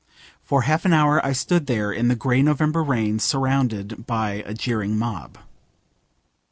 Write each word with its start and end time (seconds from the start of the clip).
For 0.43 0.63
half 0.63 0.83
an 0.85 0.93
hour 0.93 1.23
I 1.23 1.31
stood 1.31 1.67
there 1.67 1.91
in 1.91 2.07
the 2.07 2.15
grey 2.15 2.41
November 2.41 2.83
rain 2.83 3.19
surrounded 3.19 4.07
by 4.07 4.41
a 4.47 4.53
jeering 4.55 4.97
mob. 4.97 5.37